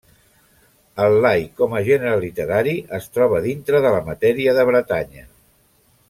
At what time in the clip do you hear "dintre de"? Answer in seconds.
3.47-3.91